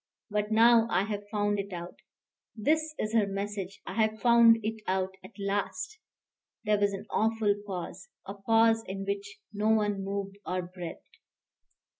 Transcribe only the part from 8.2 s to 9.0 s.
a pause